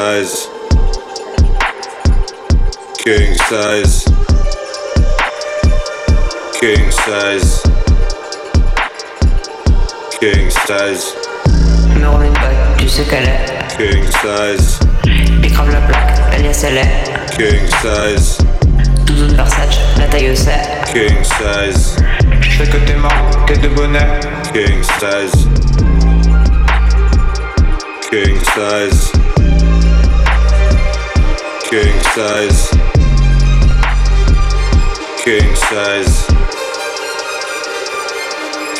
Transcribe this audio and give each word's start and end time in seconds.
King 0.00 0.08
size. 0.08 0.48
King 3.04 3.34
size. 3.36 4.04
King 6.58 6.90
size. 6.90 7.62
King 10.18 10.50
size. 10.50 11.04
Numéro 11.92 12.22
une 12.22 12.32
bague, 12.32 12.78
tu 12.78 12.88
sais 12.88 13.04
qu'elle 13.04 13.24
est. 13.24 13.44
King 13.76 14.04
size. 14.22 14.80
Bicrave 15.42 15.70
la 15.70 15.80
plaque, 15.82 16.18
alias 16.32 16.64
elle 16.66 16.78
est. 16.78 17.36
King 17.36 17.66
size. 17.82 18.38
Douze 19.04 19.34
Versace, 19.34 19.80
la 19.98 20.06
taille 20.06 20.34
c'est. 20.34 20.92
King 20.94 21.22
size. 21.22 21.96
Je 22.40 22.64
sais 22.64 22.70
que 22.70 22.78
t'es 22.86 22.96
mort, 22.96 23.12
t'es 23.46 23.58
de 23.58 23.68
bonnet. 23.68 24.20
King 24.54 24.82
size. 24.82 25.46
King 28.10 28.38
size. 28.54 29.39
King 31.70 32.00
size. 32.16 32.68
King 35.22 35.54
size. 35.54 36.26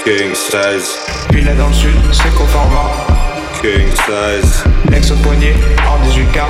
King 0.05 0.35
size. 0.35 0.99
Puis 1.31 1.43
là 1.43 1.55
dans 1.55 1.69
le 1.69 1.73
sud, 1.73 1.95
c'est 2.11 2.35
qu'au 2.35 2.47
format. 2.47 2.91
King 3.63 3.87
size. 3.95 4.65
L'ex 4.91 5.13
au 5.13 5.15
poignet, 5.19 5.55
hors 5.87 6.01
18K. 6.05 6.43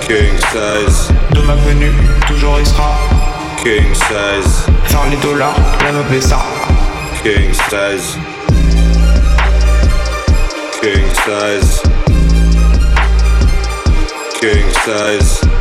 King 0.00 0.38
size. 0.50 1.12
De 1.32 1.42
ma 1.42 1.56
venue, 1.56 1.92
toujours 2.26 2.58
il 2.58 2.66
sera. 2.66 2.96
King 3.62 3.92
size. 3.92 4.64
Faire 4.84 5.10
les 5.10 5.18
dollars, 5.18 5.60
la 5.84 5.92
me 5.92 6.20
ça. 6.22 6.38
King 7.22 7.52
size. 7.52 8.16
King 10.80 11.04
size. 11.26 11.82
King 14.40 14.72
size. 14.86 15.55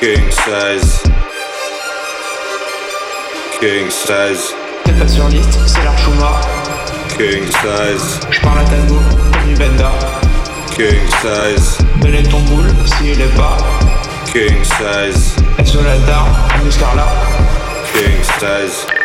King 0.00 0.30
size. 0.30 1.02
King 3.60 3.90
size. 3.90 4.54
T'es 4.82 4.92
pas 4.92 5.06
sur 5.06 5.28
liste, 5.28 5.58
c'est 5.66 5.84
l'Archuma. 5.84 6.40
King 7.18 7.44
size. 7.44 8.18
J'parle 8.30 8.60
à 8.60 8.64
Tango, 8.64 8.98
comme 9.30 9.54
Benda. 9.58 9.92
King 10.74 11.06
size. 11.20 11.76
Donner 12.00 12.22
ton 12.22 12.40
boule, 12.40 12.72
si 12.86 13.10
il 13.10 13.20
est 13.20 13.36
pas. 13.36 13.58
King 14.32 14.64
size. 14.64 15.36
Elle 15.58 15.66
sur 15.66 15.82
la 15.82 15.92
à 15.92 16.64
Muscarla. 16.64 17.06
King 17.92 18.22
size. 18.38 18.99